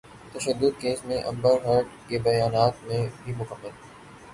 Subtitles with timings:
[0.33, 3.69] تشدد کیس میں Amber Heard کے بیانات بھی مکمل